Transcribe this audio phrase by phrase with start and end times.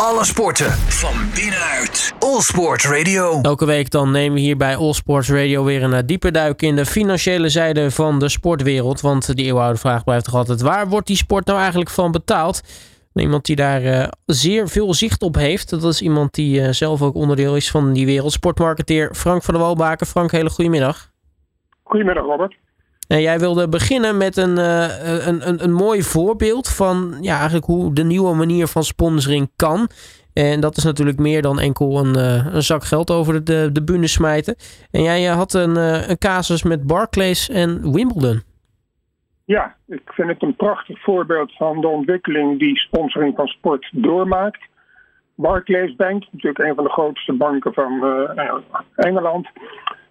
[0.00, 2.14] Alle sporten van binnenuit.
[2.18, 3.40] All Sport Radio.
[3.42, 6.62] Elke week dan nemen we hier bij All Sports Radio weer een eh, diepe duik
[6.62, 9.00] in de financiële zijde van de sportwereld.
[9.00, 12.60] Want die eeuwenoude vraag blijft toch altijd: waar wordt die sport nou eigenlijk van betaald?
[13.14, 15.70] Iemand die daar uh, zeer veel zicht op heeft.
[15.70, 18.32] Dat is iemand die uh, zelf ook onderdeel is van die wereld.
[18.32, 20.06] Sportmarketeer Frank van der Walbaken.
[20.06, 21.10] Frank, hele goedemiddag.
[21.82, 22.56] Goedemiddag, Robert.
[23.08, 27.66] En jij wilde beginnen met een, uh, een, een, een mooi voorbeeld van ja, eigenlijk
[27.66, 29.88] hoe de nieuwe manier van sponsoring kan.
[30.32, 32.16] En dat is natuurlijk meer dan enkel een,
[32.54, 34.56] een zak geld over de, de, bühne smijten.
[34.90, 35.76] En jij had een,
[36.10, 38.42] een casus met Barclays en Wimbledon.
[39.44, 44.66] Ja, ik vind het een prachtig voorbeeld van de ontwikkeling die sponsoring van sport doormaakt.
[45.34, 48.04] Barclays Bank, natuurlijk een van de grootste banken van
[48.94, 49.48] Engeland,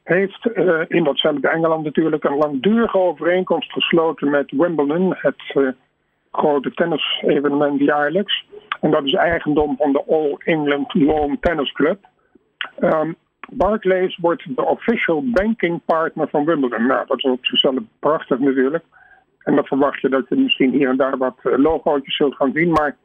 [0.06, 5.70] heeft uh, in datzelfde Engeland natuurlijk een langdurige overeenkomst gesloten met Wimbledon, het uh,
[6.32, 8.46] grote tennisevenement jaarlijks.
[8.82, 12.00] En dat is eigendom van de All England Lawn Tennis Club.
[12.80, 13.16] Um,
[13.50, 16.88] Barclays wordt de official banking partner van Wimbledon.
[16.88, 18.84] Nou, dat is op zichzelf prachtig natuurlijk.
[19.44, 22.72] En dan verwacht je dat je misschien hier en daar wat logootjes zult gaan zien.
[22.72, 22.96] Maar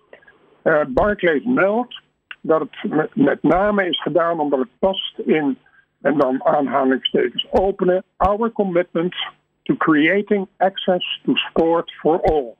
[0.88, 2.00] Barclays meldt
[2.40, 5.58] dat het met name is gedaan omdat het past in,
[6.00, 9.14] en dan aanhalingstekens openen, our commitment
[9.62, 12.54] to creating access to sport for all.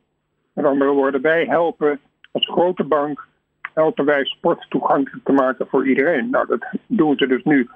[0.53, 2.01] Met andere woorden, wij helpen
[2.33, 3.27] als grote bank,
[3.75, 6.31] helpen wij sport toegankelijk te maken voor iedereen.
[6.31, 7.69] Nou, dat doen ze dus nu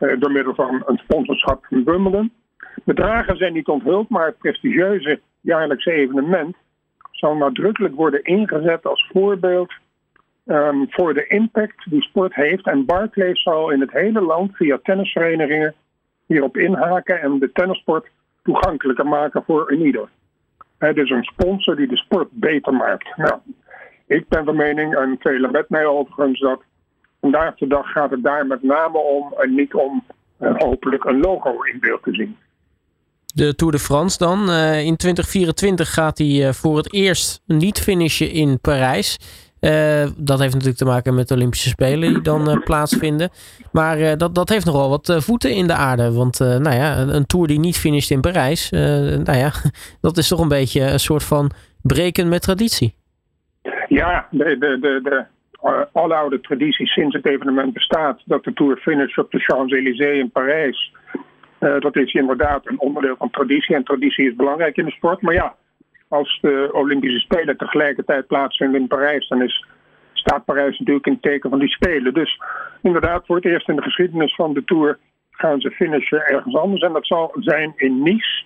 [0.00, 2.32] uh, door middel van een sponsorschap van Wimbledon.
[2.84, 6.56] Bedragen zijn niet onthuld, maar het prestigieuze jaarlijkse evenement
[7.10, 9.72] zal nadrukkelijk worden ingezet als voorbeeld
[10.46, 12.66] um, voor de impact die sport heeft.
[12.66, 15.74] En Barclays zal in het hele land via tennisverenigingen
[16.26, 18.06] hierop inhaken en de tennissport
[18.42, 20.08] toegankelijker maken voor een ieder.
[20.78, 23.16] Het is een sponsor die de sport beter maakt.
[23.16, 23.38] Nou,
[24.06, 26.62] ik ben van mening, en velen met mij overigens, dat
[27.20, 30.04] vandaag de dag gaat het daar met name om en niet om
[30.40, 32.36] uh, hopelijk een logo in beeld te zien
[33.36, 34.50] de Tour de France dan.
[34.50, 39.16] Uh, in 2024 gaat hij uh, voor het eerst niet finishen in Parijs.
[39.66, 43.30] Uh, dat heeft natuurlijk te maken met de Olympische Spelen die dan plaatsvinden.
[43.72, 46.12] Maar dat, dat heeft nogal wat voeten in de aarde.
[46.12, 49.50] Want nou ja, een, een, Tour die niet finisht in Parijs, nou ja,
[50.00, 51.50] dat is toch een beetje een soort van
[51.82, 52.94] breken met traditie.
[53.88, 55.24] Ja, de, de, de, de
[55.92, 60.92] aloude traditie sinds het evenement bestaat dat de Tour finish op de Champs-Élysées in Parijs.
[61.58, 63.74] Dat is inderdaad een onderdeel van traditie.
[63.74, 65.22] En traditie is belangrijk in de sport.
[65.22, 65.54] Maar ja,
[66.08, 69.66] als de Olympische Spelen tegelijkertijd plaatsvinden in Parijs, dan is,
[70.12, 72.14] staat Parijs natuurlijk in het teken van die Spelen.
[72.14, 72.40] Dus
[72.82, 74.98] inderdaad, voor het eerst in de geschiedenis van de Tour
[75.30, 76.82] gaan ze finishen ergens anders.
[76.82, 78.44] En dat zal zijn in Nice.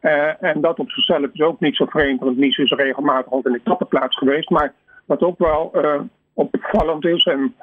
[0.00, 3.46] Uh, en dat op zichzelf is ook niet zo vreemd, want Nice is regelmatig ook
[3.46, 4.50] een etappeplaats geweest.
[4.50, 4.72] Maar
[5.04, 6.00] wat ook wel uh,
[6.34, 7.54] opvallend is en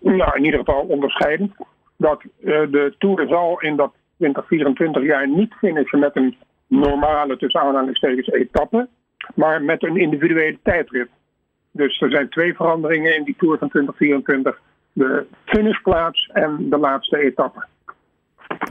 [0.00, 1.52] nou, in ieder geval onderscheidend,
[1.96, 6.36] dat uh, de Tour zal in dat 2024 jaar niet finishen met een
[6.70, 8.88] normale, tussen aanhalingstekens, etappe,
[9.34, 11.08] maar met een individuele tijdrit.
[11.72, 14.60] Dus er zijn twee veranderingen in die Tour van 2024.
[14.92, 17.64] De finishplaats en de laatste etappe.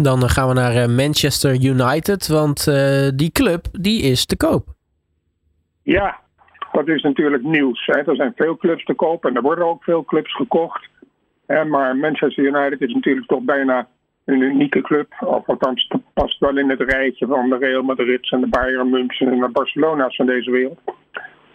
[0.02, 4.68] Dan gaan we naar eh, Manchester United, want uh, die club die is te koop.
[5.84, 6.20] Ja,
[6.72, 7.86] dat is natuurlijk nieuws.
[7.86, 8.00] Hè.
[8.00, 10.90] Er zijn veel clubs te koop en er worden ook veel clubs gekocht
[11.68, 13.88] maar Manchester United is natuurlijk toch bijna
[14.30, 15.14] een unieke club.
[15.20, 19.32] Of althans, past wel in het rijtje van de Real Madrid en de Bayern München
[19.32, 20.80] en de Barcelona's van deze wereld.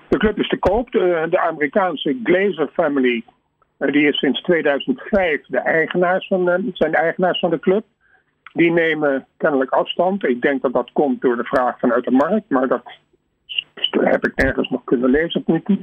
[0.09, 0.91] De club is te koop.
[0.91, 3.25] De, de Amerikaanse Glazer family,
[3.77, 7.84] eh, die is sinds 2005 de eigenaars van de, zijn eigenaars van de club.
[8.53, 10.25] Die nemen kennelijk afstand.
[10.25, 12.83] Ik denk dat dat komt door de vraag vanuit de markt, maar dat
[13.91, 15.81] heb ik nergens nog kunnen lezen op niet.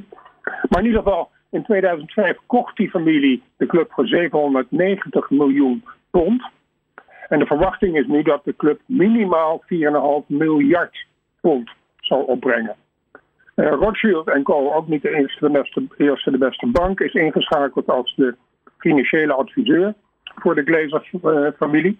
[0.70, 6.44] Maar in ieder geval, in 2005 kocht die familie de club voor 790 miljoen pond.
[7.32, 9.64] En de verwachting is nu dat de club minimaal
[10.24, 11.06] 4,5 miljard
[11.42, 12.76] pond zal opbrengen.
[13.56, 18.14] Uh, Rothschild Co., ook niet de eerste de, beste, de beste bank, is ingeschakeld als
[18.16, 18.36] de
[18.78, 19.94] financiële adviseur
[20.24, 22.00] voor de Glazer-familie.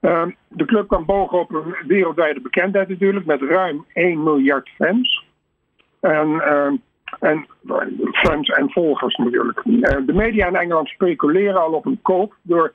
[0.00, 5.24] Uh, de club kan bogen op een wereldwijde bekendheid natuurlijk, met ruim 1 miljard fans.
[6.00, 6.72] En uh,
[7.20, 7.46] en
[8.12, 9.58] fans en volgers natuurlijk.
[9.58, 12.72] Eh, de media in Engeland speculeren al op een koop door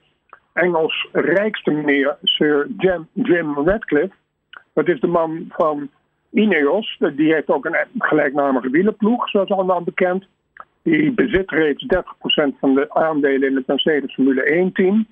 [0.53, 4.15] Engels rijkste meneer Sir Jim, Jim Radcliffe.
[4.73, 5.89] Dat is de man van
[6.31, 6.97] Ineos.
[7.15, 10.25] Die heeft ook een gelijknamige wielenploeg, zoals allemaal bekend.
[10.81, 15.07] Die bezit reeds 30% van de aandelen in het Mercedes Formule 1 team.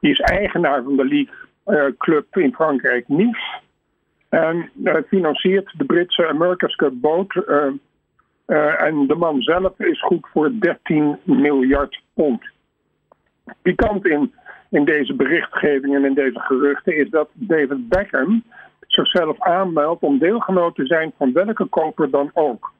[0.00, 1.34] Die is eigenaar van de League
[1.66, 3.60] uh, Club in Frankrijk, Nice.
[4.28, 7.34] En uh, financiert de Britse America's Cup boot
[8.46, 12.42] uh, en de man zelf is goed voor 13 miljard pond.
[13.62, 14.32] Pikant in,
[14.72, 18.42] in deze berichtgeving en in deze geruchten is dat David Beckham
[18.86, 22.72] zichzelf aanmeldt om deelgenoot te zijn van welke koper dan ook.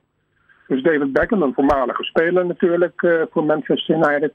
[0.66, 4.32] Dus David Beckham, een voormalige speler natuurlijk uh, voor Manchester United,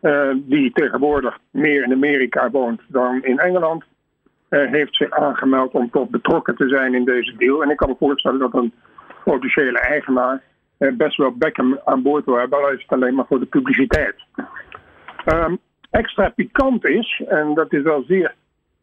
[0.00, 3.84] uh, die tegenwoordig meer in Amerika woont dan in Engeland,
[4.50, 7.62] uh, heeft zich aangemeld om toch betrokken te zijn in deze deal.
[7.62, 8.72] En ik kan me voorstellen dat een
[9.24, 10.42] potentiële eigenaar
[10.78, 14.14] best wel Beckham aan boord wil hebben, al is het alleen maar voor de publiciteit.
[15.26, 15.58] Um,
[15.96, 18.34] extra pikant is, en dat is wel zeer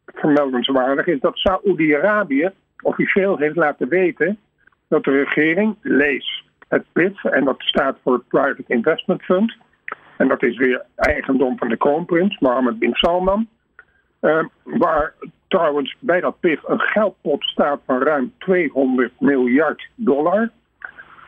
[0.06, 2.50] vermeldenswaardig, is dat Saoedi-Arabië
[2.82, 4.38] officieel heeft laten weten
[4.88, 9.56] dat de regering, lees het PIF, en dat staat voor Private Investment Fund,
[10.16, 13.48] en dat is weer eigendom van de kroonprins, Mohammed bin Salman,
[14.20, 15.14] uh, waar
[15.48, 20.50] trouwens bij dat PIF een geldpot staat van ruim 200 miljard dollar,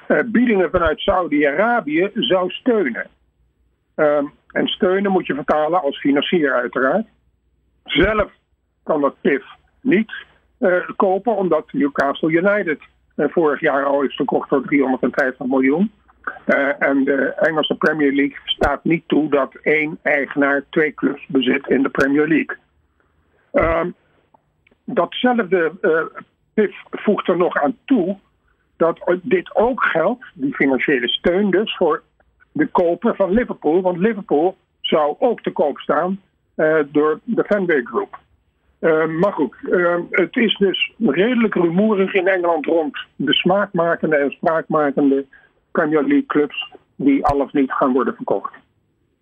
[0.08, 3.06] uh, biedingen vanuit Saudi-Arabië zou steunen.
[3.96, 4.22] Uh,
[4.56, 7.06] en steunen moet je vertalen als financier uiteraard.
[7.84, 8.32] Zelf
[8.82, 9.44] kan dat PIF
[9.80, 10.12] niet
[10.58, 12.80] uh, kopen, omdat Newcastle United
[13.16, 15.92] uh, vorig jaar al is verkocht voor 350 miljoen.
[16.46, 21.66] Uh, en de Engelse Premier League staat niet toe dat één eigenaar twee clubs bezit
[21.66, 22.56] in de Premier League.
[23.52, 23.90] Ehm,
[24.84, 25.72] datzelfde
[26.54, 28.18] PIF voegt er nog aan toe
[28.76, 32.02] dat dit ook geldt, die financiële steun dus, voor
[32.56, 33.80] de koper van Liverpool.
[33.80, 36.20] Want Liverpool zou ook te koop staan
[36.56, 38.18] uh, door de Fenway Group.
[38.80, 44.30] Uh, maar goed, uh, het is dus redelijk rumoerig in Engeland rond de smaakmakende en
[44.30, 45.26] spraakmakende
[45.70, 48.54] Premier League clubs die al of niet gaan worden verkocht.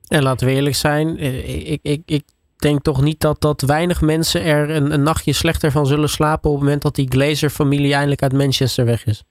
[0.08, 2.24] En laten we eerlijk zijn, ik, ik, ik
[2.56, 6.50] denk toch niet dat, dat weinig mensen er een, een nachtje slechter van zullen slapen
[6.50, 9.24] op het moment dat die Glazer-familie eindelijk uit Manchester weg is.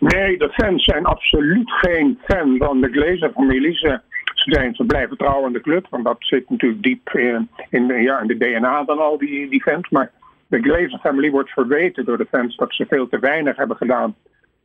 [0.00, 3.74] Nee, de fans zijn absoluut geen fan van de Glazer-familie.
[3.74, 4.00] Ze,
[4.34, 8.20] zijn, ze blijven trouw aan de club, want dat zit natuurlijk diep in, in, ja,
[8.20, 9.88] in de DNA van al die, die fans.
[9.88, 10.10] Maar
[10.46, 14.14] de Glazer-familie wordt verweten door de fans dat ze veel te weinig hebben gedaan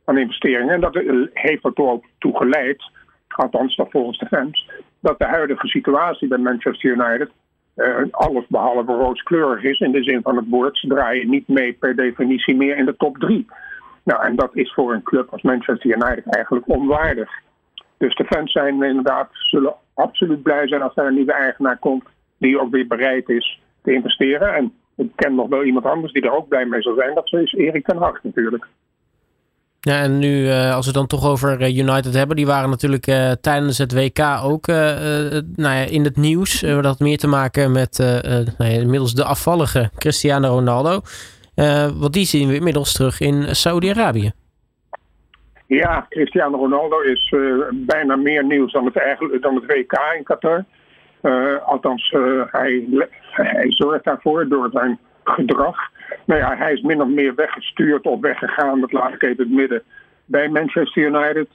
[0.04, 0.74] aan investeringen.
[0.74, 0.94] En dat
[1.32, 2.82] heeft er ook toe geleid,
[3.28, 4.68] althans dat volgens de fans,
[5.00, 7.30] dat de huidige situatie bij Manchester United
[7.76, 9.78] uh, alles behalve rooskleurig is.
[9.78, 12.96] In de zin van het woord, ze draaien niet mee per definitie meer in de
[12.96, 13.46] top drie.
[14.10, 17.30] Nou, en dat is voor een club als Manchester United eigenlijk onwaardig.
[17.98, 22.04] Dus de fans zijn inderdaad, zullen absoluut blij zijn als er een nieuwe eigenaar komt
[22.38, 24.54] die ook weer bereid is te investeren.
[24.54, 27.14] En ik ken nog wel iemand anders die er ook blij mee zal zijn.
[27.14, 28.66] Dat is Erik ten Hag natuurlijk.
[29.80, 33.06] Ja, en nu uh, als we dan toch over uh, United hebben, die waren natuurlijk
[33.06, 36.60] uh, tijdens het WK ook nou ja, in het nieuws.
[36.60, 41.00] dat had meer te maken met nou ja, inmiddels de afvallige Cristiano Ronaldo.
[41.60, 44.32] Uh, want die zien we inmiddels terug in Saudi-Arabië.
[45.66, 50.64] Ja, Cristiano Ronaldo is uh, bijna meer nieuws dan het, dan het WK in Qatar.
[51.22, 52.14] Uh, althans,
[52.50, 52.86] hij,
[53.30, 55.76] hij zorgt daarvoor door zijn gedrag.
[56.24, 59.52] Nou ja, hij is min of meer weggestuurd of weggegaan, dat laat ik even het
[59.52, 59.82] midden,
[60.24, 61.48] bij Manchester United.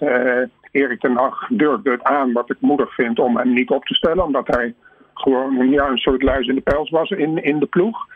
[0.71, 3.93] Erik ten Hag durfde het aan, wat ik moedig vind, om hem niet op te
[3.93, 4.23] stellen.
[4.23, 4.73] Omdat hij
[5.13, 8.07] gewoon ja, een soort luis in de pels was in, in de ploeg.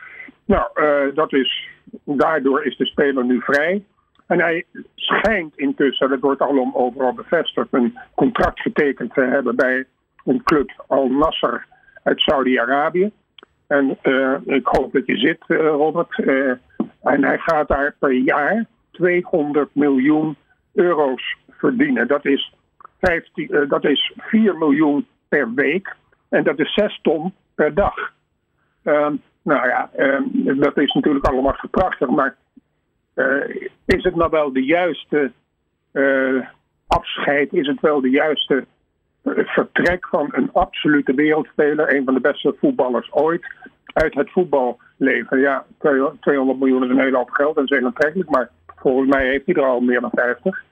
[0.45, 0.68] Nou,
[1.13, 1.69] dat is,
[2.03, 3.83] daardoor is de speler nu vrij.
[4.27, 4.65] En hij
[4.95, 9.86] schijnt intussen, dat wordt allemaal overal bevestigd, een contract getekend te hebben bij
[10.25, 11.66] een club Al Nasser
[12.04, 13.11] uit Saudi-Arabië.
[13.68, 16.19] En uh, ik hoop dat je zit, uh, Robert.
[17.04, 20.35] en hij gaat daar per jaar 200 miljoen
[20.73, 22.07] euro's verdienen.
[22.07, 22.54] Dat is,
[22.99, 25.95] 15, dat is 4 miljoen per week
[26.30, 28.14] en dat is 6 ton per dag.
[28.83, 30.24] Ehm, nou ja, ehm,
[30.60, 32.36] dat is natuurlijk allemaal prachtig, maar
[33.16, 35.31] uh, is het nou wel de juiste
[35.94, 36.46] uh,
[36.88, 37.54] afscheid?
[37.54, 38.66] Is het wel de juiste
[39.24, 43.54] uh, vertrek van een absolute wereldspeler, een van de beste voetballers ooit,
[43.94, 45.40] uit het voetballeven?
[45.40, 45.66] Ja,
[46.19, 49.46] 200 miljoen is een hele hoop geld en is heel aantrekkelijk, maar volgens mij heeft
[49.46, 50.64] hij er al meer dan 50.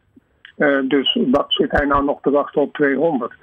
[0.87, 3.33] dus wat zit hij nou nog te wachten op 200?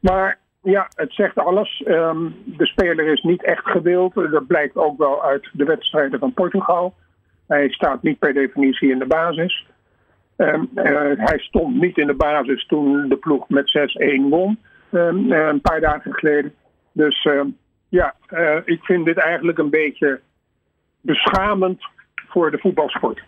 [0.00, 0.38] Maar
[0.70, 1.82] ja, het zegt alles.
[1.86, 4.14] Um, de speler is niet echt gewild.
[4.14, 6.94] Dat blijkt ook wel uit de wedstrijden van Portugal.
[7.46, 9.66] Hij staat niet per definitie in de basis.
[10.36, 13.96] Um, hij stond niet in de basis toen de ploeg met
[14.26, 14.58] 6-1 won.
[14.90, 16.54] Um, uh, een paar dagen geleden.
[16.92, 17.28] Dus
[17.88, 20.20] ja, uh, ik vind dit eigenlijk een beetje
[21.00, 21.82] beschamend
[22.28, 23.22] voor de voetbalsport.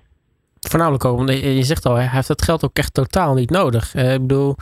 [0.60, 3.94] Voornamelijk ook, omdat je zegt al, hij heeft het geld ook echt totaal niet nodig.
[3.94, 4.56] ik bedoel,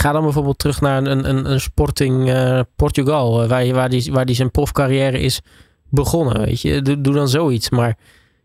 [0.00, 4.24] Ga dan bijvoorbeeld terug naar een, een, een Sporting uh, Portugal, waar, waar, die, waar
[4.24, 5.42] die zijn profcarrière is
[5.90, 6.44] begonnen.
[6.44, 7.70] Weet je, doe, doe dan zoiets.
[7.70, 7.94] Maar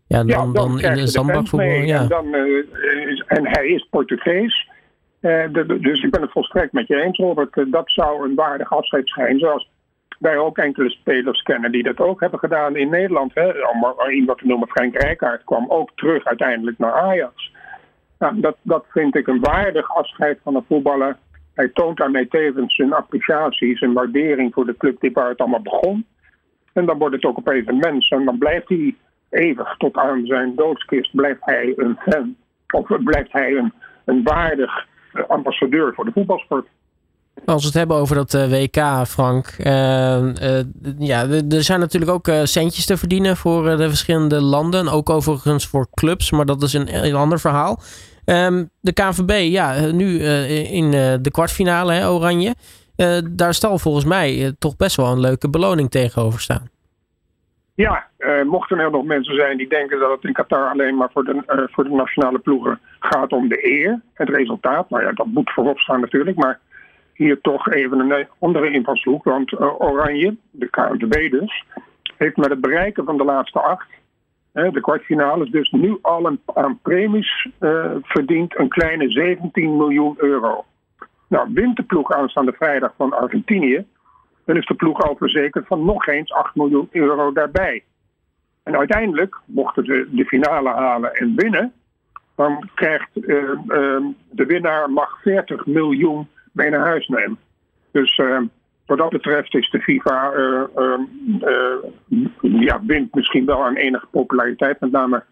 [0.06, 1.68] ja, dan, ja, dan, dan in een zandbakvoetbal.
[1.68, 2.00] Ja.
[2.00, 4.68] En, dan, uh, en hij is Portugees.
[5.80, 7.64] dus ik ben het volstrekt met je eens, Robert.
[7.72, 9.38] dat zou een waardig afscheid zijn.
[9.38, 9.70] Zoals
[10.18, 13.34] wij ook enkele spelers kennen die dat ook hebben gedaan in Nederland.
[13.34, 13.48] Hè.
[13.48, 17.54] Om maar iemand te noemen, Frank Rijkaard kwam ook terug uiteindelijk naar Ajax.
[18.18, 21.16] Nou, dat, dat vind ik een waardig afscheid van een voetballer.
[21.56, 25.62] Hij toont daarmee tevens zijn appreciatie, zijn waardering voor de club die waar het allemaal
[25.62, 26.06] begon.
[26.72, 28.08] En dan wordt het ook opeens een mens.
[28.08, 28.94] En dan blijft hij
[29.30, 32.36] eeuwig tot aan zijn doodskist blijft hij een fan.
[32.70, 33.70] Of blijft hij
[34.04, 34.86] een, waardig
[35.28, 36.66] ambassadeur voor de voetbalsport.
[37.44, 39.54] Als we het hebben over dat eh, WK, Frank.
[39.58, 39.66] Uh,
[40.98, 44.88] ja, er zijn natuurlijk ook centjes te verdienen voor de verschillende landen.
[44.88, 47.80] Ook overigens voor clubs, maar dat is een, een ander verhaal.
[48.26, 50.18] Ehm, de KNVB, ja, nu
[50.68, 50.90] in
[51.22, 52.54] de kwartfinale, hè, Oranje.
[53.30, 56.70] daar zal volgens mij toch best wel een leuke beloning tegenover staan.
[57.74, 58.06] Ja,
[58.44, 61.68] mochten er nog mensen zijn die denken dat het in Qatar alleen maar voor de,
[61.72, 64.90] voor de nationale ploegen gaat om de eer, het resultaat.
[64.90, 66.60] Nou ja, dat moet voorop staan natuurlijk, maar
[67.16, 69.24] hier toch even een andere invalshoek.
[69.24, 71.64] Want Oranje, de KNVB dus,
[72.16, 73.88] heeft met het bereiken van de laatste acht,
[74.56, 80.64] de kwartfinales, dus nu al een, aan premies uh, verdiend een kleine 17 miljoen euro.
[81.28, 83.86] Nou, wint de ploeg aanstaande vrijdag van Argentinië,
[84.44, 87.84] dan is de ploeg al verzekerd van nog eens 8 miljoen euro daarbij.
[88.62, 91.72] En uiteindelijk, mochten ze de finale halen en winnen,
[92.34, 97.38] dan krijgt uh, uh, de winnaar mag 40 miljoen mee naar huis nemen.
[97.90, 98.20] Dus
[98.86, 104.80] wat dat betreft is de FIFA uh, uh, ja, wint misschien wel aan enige populariteit,
[104.80, 105.24] met name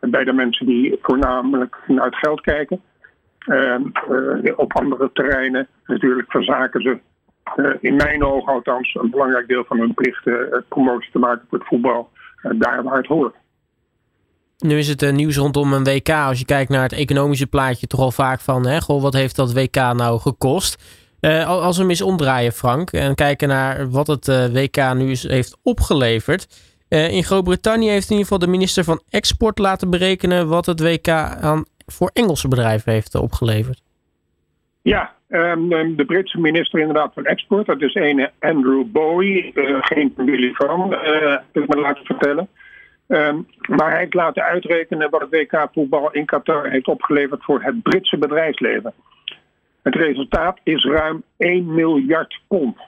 [0.00, 2.80] bij de mensen die voornamelijk naar het geld kijken.
[3.38, 3.82] Ehm,
[4.56, 6.98] op andere terreinen natuurlijk verzaken ze
[7.80, 11.68] in mijn ogen althans een belangrijk deel van hun plichten promotie te maken voor het
[11.68, 12.10] voetbal
[12.42, 13.34] daar waar het hoort.
[14.58, 16.08] Nu is het nieuws rondom een WK.
[16.08, 19.36] Als je kijkt naar het economische plaatje, toch al vaak van: hè, goh, wat heeft
[19.36, 20.82] dat WK nou gekost?
[21.20, 25.10] Uh, als we hem eens omdraaien, Frank, en kijken naar wat het uh, WK nu
[25.10, 26.46] is, heeft opgeleverd.
[26.88, 30.80] Uh, in Groot-Brittannië heeft in ieder geval de minister van Export laten berekenen wat het
[30.80, 33.82] WK aan, voor Engelse bedrijven heeft opgeleverd.
[34.82, 40.56] Ja, um, de Britse minister inderdaad van Export, dat is een Andrew Bowie, geen familie
[40.56, 42.48] van, heb ik me laten vertellen.
[43.08, 47.82] Um, maar hij heeft laten uitrekenen wat het WK-voetbal in Qatar heeft opgeleverd voor het
[47.82, 48.92] Britse bedrijfsleven.
[49.82, 52.78] Het resultaat is ruim 1 miljard pond.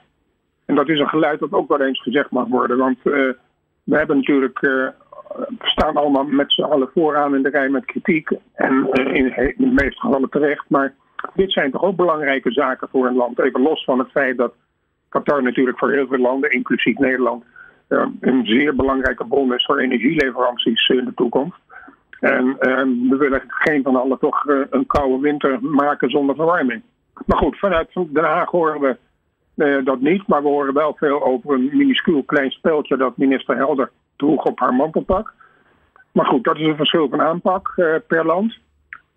[0.65, 2.77] En dat is een geluid dat ook wel eens gezegd mag worden.
[2.77, 3.13] Want uh,
[3.83, 4.87] we hebben natuurlijk, uh,
[5.59, 8.29] staan allemaal met z'n allen vooraan in de rij met kritiek.
[8.53, 10.65] En uh, in, in de meeste gevallen terecht.
[10.67, 10.93] Maar
[11.33, 13.39] dit zijn toch ook belangrijke zaken voor een land.
[13.39, 14.53] Even los van het feit dat
[15.09, 17.43] Qatar natuurlijk voor heel veel landen, inclusief Nederland,
[18.19, 21.59] een zeer belangrijke bron is voor energieleveranties in de toekomst.
[22.29, 22.57] En
[23.09, 26.81] we willen geen van allen toch eh, een koude winter maken zonder verwarming.
[27.25, 28.97] Maar goed, vanuit Den Haag horen we
[29.55, 30.27] uh, dat niet.
[30.27, 34.59] Maar we horen wel veel over een minuscuul klein speltje dat minister Helder droeg op
[34.59, 35.33] haar mantelpak.
[36.11, 38.57] Maar goed, dat is een verschil van aanpak uh, per land.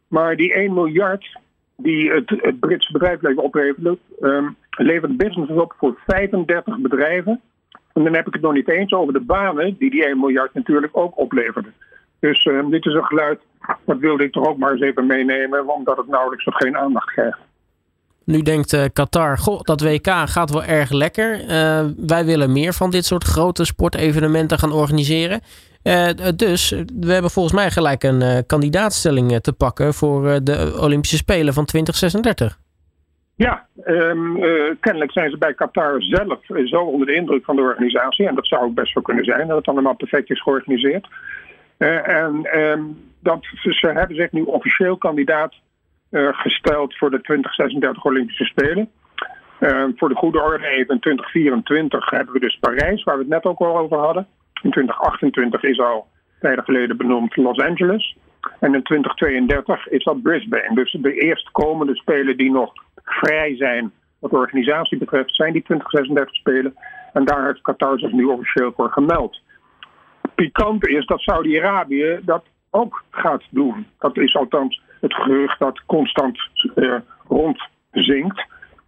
[0.09, 1.39] Maar die 1 miljard
[1.77, 7.41] die het, het Britse bedrijfsleven oplevert, um, levert business op voor 35 bedrijven
[7.93, 10.55] en dan heb ik het nog niet eens over de banen die die 1 miljard
[10.55, 11.69] natuurlijk ook opleverde.
[12.21, 13.41] Dus uh, dit is een geluid,
[13.85, 17.11] dat wilde ik toch ook maar eens even meenemen, omdat het nauwelijks of geen aandacht
[17.11, 17.39] krijgt.
[18.25, 21.41] Nu denkt uh, Qatar, goh, dat WK gaat wel erg lekker.
[21.41, 25.41] Uh, wij willen meer van dit soort grote sportevenementen gaan organiseren.
[26.37, 26.71] dus
[27.01, 32.59] we hebben volgens mij gelijk een kandidaatstelling te pakken voor de Olympische Spelen van 2036.
[33.37, 37.63] Ja, um, uh, kennelijk zijn ze bij Qatar zelf zo onder de indruk van de
[37.63, 38.29] organisatie.
[38.29, 41.07] En dat zou ook best wel kunnen zijn, dat het allemaal perfect is georganiseerd.
[41.79, 45.55] Uh, en um, dat, ze hebben zich nu officieel kandidaat
[46.11, 48.91] uh, gesteld voor de 2036 Olympische Spelen.
[49.61, 53.31] Ehm, voor de goede orde even in 2024 hebben we dus Parijs, waar we het
[53.31, 54.27] net ook al over hadden.
[54.63, 56.07] In 2028 is al
[56.41, 58.17] tijden geleden benoemd Los Angeles.
[58.61, 60.75] En in 2032 is dat Brisbane.
[60.75, 62.73] Dus de eerstkomende spelen die nog
[63.05, 66.75] vrij zijn wat organisatie betreft, zijn die 2036 spelen.
[67.13, 69.41] En daar heeft Qatar zich nu officieel voor gemeld.
[70.37, 73.87] Pikant is dat Saudi-Arabië dat ook gaat doen.
[73.99, 76.39] Dat is althans het gerucht dat constant
[76.75, 76.95] uh,
[77.29, 78.45] rondzinkт.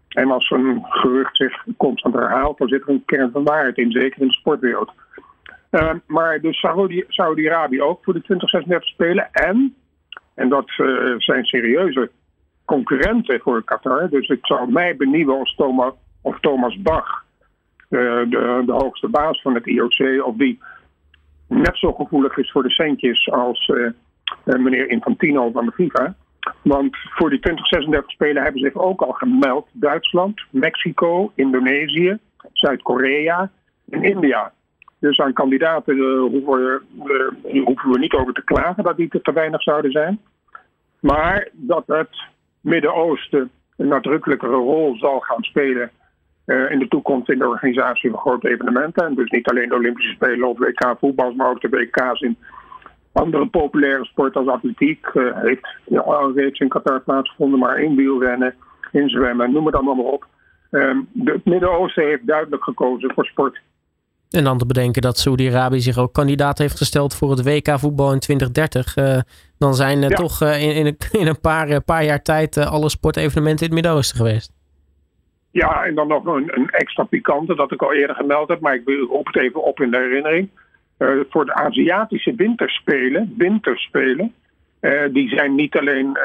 [0.09, 3.91] En als een gerucht zich constant herhaalt, dan zit er een kern van waarheid in,
[3.91, 4.93] zeker in de sportwereld.
[5.71, 6.65] Uh, maar dus
[7.09, 9.33] Saudi-Arabië ook voor de 2036 spelen.
[9.33, 9.75] En,
[10.35, 12.11] en dat uh, zijn serieuze
[12.65, 14.09] concurrenten voor Qatar.
[14.11, 17.25] Dus ik zou mij benieuwen als Thomas, of Thomas Bach,
[17.89, 18.27] de,
[18.67, 20.59] de, hoogste baas van het IOC, of die
[21.49, 23.91] net zo gevoelig is voor de centjes als uh,
[24.45, 26.15] meneer Infantino van de FIFA.
[26.63, 32.19] Want voor die 2036 Spelen hebben zich ook al gemeld Duitsland, Mexico, Indonesië,
[32.53, 33.51] Zuid-Korea
[33.91, 34.53] en India.
[34.99, 39.91] Dus aan kandidaten uh, hoeven, we, niet over te klagen dat die te weinig zouden
[39.91, 40.21] zijn.
[41.01, 42.23] Maar dat het
[42.61, 45.91] Midden-Oosten een nadrukkelijkere rol zal gaan spelen
[46.49, 49.07] uh, in de toekomst in de organisatie van grote evenementen.
[49.07, 52.37] En dus niet alleen de Olympische Spelen of WK voetbal, maar ook de WK's in
[53.13, 55.07] andere populaire sporten als atletiek.
[55.15, 58.55] Uh, heeft ja, al reeds in Qatar plaatsgevonden, maar in wielrennen,
[58.93, 60.27] in zwemmen, noem het allemaal maar op.
[60.71, 63.61] Uh, het Midden-Oosten heeft duidelijk gekozen voor sport.
[64.31, 68.13] En dan te bedenken dat Saudi-Arabië zich ook kandidaat heeft gesteld voor het WK voetbal
[68.13, 68.97] in 2030.
[68.97, 69.19] Uh,
[69.59, 70.17] dan zijn er ja.
[70.17, 74.17] toch in, in, een, in, een paar, paar jaar tijd alle sportevenementen in het Midden-Oosten
[74.17, 74.58] geweest.
[75.51, 78.75] Ja, en dan nog een, een, extra pikante dat ik al eerder gemeld heb, maar
[78.75, 80.49] ik roep het even op in de herinnering.
[81.31, 84.35] voor de Aziatische winterspelen, winterspelen,
[85.11, 86.19] die zijn niet alleen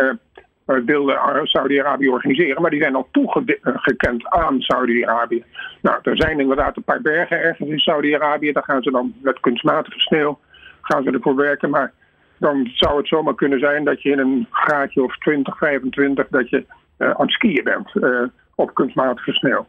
[0.63, 5.43] wilde Saudi-Arabië organiseren, maar die zijn al toegekend aan Saudi-Arabië.
[5.81, 9.39] Nou, er zijn inderdaad een paar bergen ergens in Saudi-Arabië, daar gaan ze dan met
[9.39, 10.39] kunstmatige sneeuw
[10.83, 11.93] gaan ze ervoor werken, maar
[12.37, 16.49] dan zou het zomaar kunnen zijn dat je in een graadje of 20, 25 dat
[16.49, 16.65] je
[16.97, 18.21] uh, aan het skiën bent uh,
[18.55, 19.65] op kunstmatige sneeuw.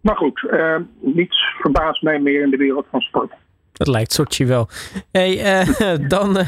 [0.00, 3.32] Maar goed, uh, niets verbaast mij meer in de wereld van sport.
[3.72, 4.68] Dat lijkt Sochi wel.
[5.12, 6.44] Hey, uh, dan uh,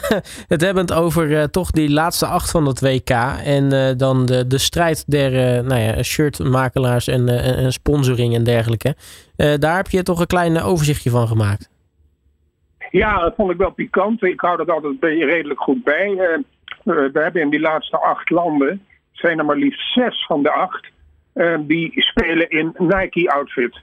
[0.49, 3.11] het hebben over uh, toch die laatste acht van het WK.
[3.45, 8.97] En dan de, de strijd der nou ja, shirtmakelaars en, en sponsoring en dergelijke.
[9.37, 11.71] daar heb je toch een klein overzichtje van gemaakt.
[12.91, 14.23] Ja, dat vond ik wel pikant.
[14.23, 16.41] Ik hou dat altijd redelijk goed bij.
[16.85, 20.91] we hebben in die laatste acht landen, zijn er maar liefst zes van de acht,
[21.61, 23.81] die spelen in Nike-outfit.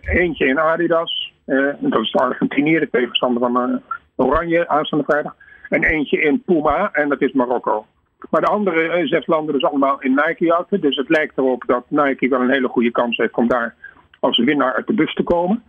[0.00, 3.82] eentje in Adidas, uh, dat is de Argentinië, de tegenstander van
[4.16, 5.34] Oranje aanstaande vrijdag.
[5.68, 7.86] En eentje in Puma, en dat is Marokko.
[8.30, 10.82] Maar de andere zes landen dus allemaal in Nike-outfit.
[10.82, 13.74] Dus het lijkt erop dat Nike wel een hele goede kans heeft om daar
[14.20, 15.62] als winnaar uit de bus te komen.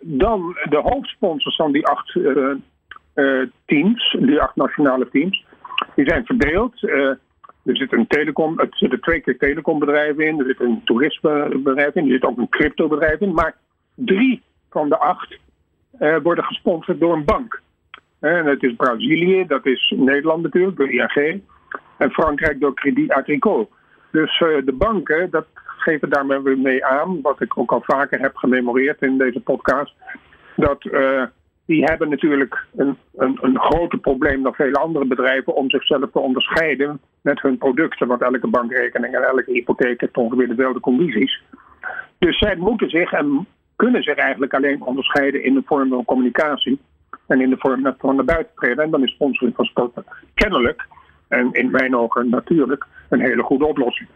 [0.00, 2.18] dan de hoofdsponsors van die acht
[3.64, 5.44] teams, die acht nationale teams,
[5.94, 6.80] die zijn verdeeld.
[7.64, 12.04] Er zit een telecom, er zitten twee keer telecombedrijven in, er zit een toerismebedrijf in,
[12.04, 13.34] er zit ook een cryptobedrijf in.
[13.34, 13.54] Maar
[13.94, 15.38] drie van de acht
[16.00, 17.60] uh, worden gesponsord door een bank.
[18.20, 21.42] En dat is Brazilië, dat is Nederland natuurlijk, door ING.
[21.98, 23.68] En Frankrijk door Crédit Agricole.
[24.10, 28.36] Dus uh, de banken, dat geven daarmee mee aan, wat ik ook al vaker heb
[28.36, 29.94] gememoreerd in deze podcast.
[30.56, 30.84] Dat
[31.66, 36.18] die hebben natuurlijk een, een, een groter probleem dan vele andere bedrijven om zichzelf te
[36.18, 38.06] onderscheiden met hun producten.
[38.06, 41.42] Want elke bankrekening en elke hypotheek heeft ongeveer dezelfde condities.
[42.18, 43.46] Dus zij moeten zich en
[43.76, 46.78] kunnen zich eigenlijk alleen onderscheiden in de vorm van communicatie
[47.26, 48.84] en in de vorm van naar buiten treden.
[48.84, 49.92] En dan is sponsoring van sport
[50.34, 50.86] kennelijk,
[51.28, 54.08] en in mijn ogen natuurlijk, een hele goede oplossing.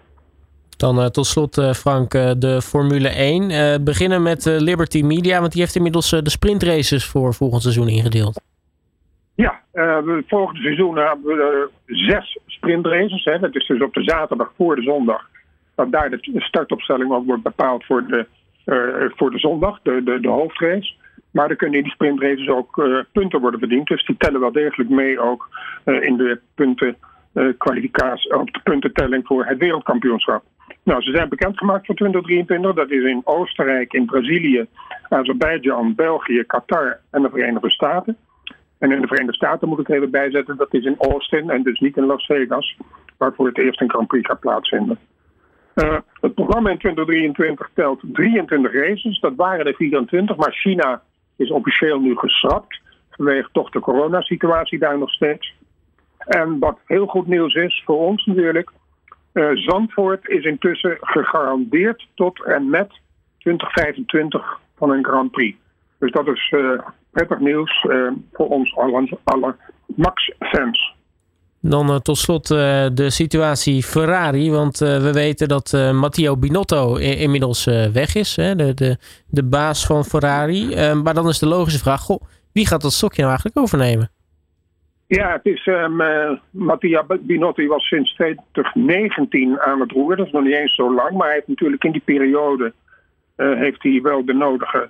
[0.79, 3.85] Dan uh, tot slot, uh, Frank, uh, de Formule 1.
[3.85, 8.41] beginnen met Liberty Media, want die heeft inmiddels de sprintraces voor volgend seizoen ingedeeld.
[9.35, 9.61] Ja,
[10.27, 13.25] volgende seizoen hebben we zes sprintraces.
[13.25, 13.38] Hè.
[13.38, 15.29] Dat is dus op de zaterdag voor de zondag.
[15.75, 18.27] Dat daar de startopstelling ook wordt bepaald voor de
[19.17, 20.95] voor de zondag, de, de, de hoofdrace.
[21.31, 23.87] Maar er kunnen in die sprintraces ook punten worden verdiend.
[23.87, 25.49] Dus die tellen wel degelijk mee ook
[25.85, 26.97] in de punten,
[27.59, 30.43] kwalificatie, op de puntentelling voor het wereldkampioenschap.
[30.88, 32.74] Nou, ze zijn bekendgemaakt voor 2023.
[32.74, 34.66] Dat is in Oostenrijk, in Brazilië,
[35.09, 38.16] Azerbeidzjan, België, Qatar en de Verenigde Staten.
[38.79, 41.79] En in de Verenigde Staten moet ik even bijzetten, dat is in Austin en dus
[41.79, 42.77] niet in Las Vegas,
[43.16, 44.98] waarvoor het eerst een Grand Prix gaat plaatsvinden.
[45.74, 49.20] Uh, het programma in 2023 telt 23 races.
[49.20, 51.03] Dat waren er 24, maar China
[51.37, 52.81] is officieel nu geschrapt.
[53.11, 55.55] Vanwege toch de coronasituatie daar nog steeds.
[56.18, 58.70] En wat heel goed nieuws is voor ons natuurlijk.
[59.38, 62.88] Uh, Zandvoort is intussen gegarandeerd tot en met
[63.38, 65.59] 2025 van een Grand Prix.
[65.98, 67.87] Dus dat is uh, prettig nieuws
[68.33, 70.96] voor ons alle, alle Max-fans.
[71.61, 74.51] Dan tot slot de situatie Ferrari.
[74.51, 78.37] Want we weten dat Matteo Binotto inmiddels weg is.
[78.37, 78.96] Hè, de, de,
[79.27, 80.92] de baas van Ferrari.
[81.03, 82.07] maar dan is de logische vraag:
[82.53, 84.11] wie gaat dat stokje nou eigenlijk overnemen?
[85.09, 86.03] Ja, het is um,
[86.51, 90.16] Mattia Binotto was sinds 2019 aan het roer.
[90.16, 91.11] Dat is nog niet eens zo lang.
[91.11, 92.73] Maar hij heeft natuurlijk in die periode
[93.37, 94.88] heeft hij wel de nodige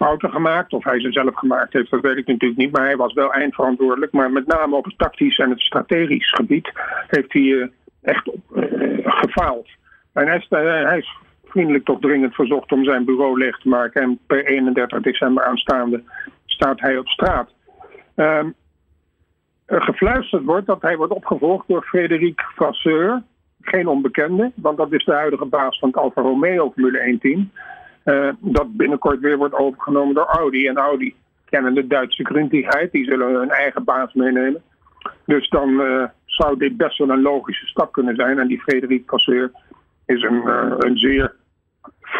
[0.00, 0.72] fouten gemaakt.
[0.72, 2.72] Of hij ze zelf gemaakt heeft, dat weet ik natuurlijk niet.
[2.72, 4.12] Maar hij was wel eindverantwoordelijk.
[4.12, 6.72] Maar met name op het tactisch en het strategisch gebied
[7.06, 7.66] heeft hij uh,
[8.02, 8.64] echt uh,
[9.04, 9.68] gefaald.
[10.12, 13.68] En hij is, uh, hij is, vriendelijk toch dringend verzocht om zijn bureau leeg te
[13.68, 14.02] maken.
[14.02, 16.02] En per 31 december aanstaande
[16.46, 17.50] staat hij op straat.
[18.16, 18.54] Um,
[19.70, 23.22] gefluisterd wordt dat hij wordt opgevolgd door Frederik Vasseur.
[23.60, 27.50] Geen onbekende, want dat is de huidige baas van het Alfa Romeo Formule 1 team.
[28.04, 30.66] Uh, dat binnenkort weer wordt overgenomen door Audi.
[30.66, 34.62] En Audi kennen de Duitse grintigheid, die zullen hun eigen baas meenemen.
[35.24, 38.38] Dus dan uh, zou dit best wel een logische stap kunnen zijn.
[38.38, 39.50] En die Frederik Vasseur
[40.06, 40.46] is een,
[40.78, 41.34] een zeer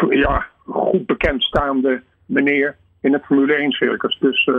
[0.09, 4.17] ja, goed bekendstaande meneer in het Formule 1 circus.
[4.19, 4.49] Dus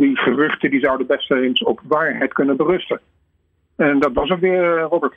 [0.00, 3.00] die geruchten die zouden best eens op waarheid kunnen berusten.
[3.76, 5.14] En dat was het weer, Robert.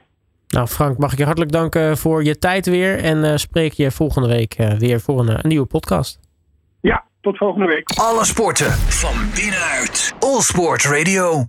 [0.48, 2.98] Nou, Frank, mag ik je hartelijk danken voor je tijd weer.
[3.00, 6.20] En uh, spreek je volgende week uh, weer voor een, een, nieuwe podcast.
[6.82, 7.90] Ja, tot volgende week.
[7.90, 10.16] Alle sporten van binnenuit.
[10.20, 11.42] All Sport Radio.